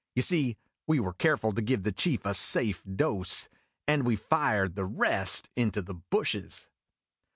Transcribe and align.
You 0.15 0.23
see, 0.23 0.57
we 0.87 0.99
were 0.99 1.13
careful 1.13 1.51
to 1.51 1.61
give 1.61 1.83
the 1.83 1.91
chief 1.91 2.25
a 2.25 2.33
safe 2.33 2.81
dose, 2.85 3.47
and 3.87 4.03
we 4.03 4.15
fired 4.15 4.73
the 4.75 4.85
rest 4.85 5.51
into 5.55 5.83
the 5.83 5.93
bushes. 5.93 6.67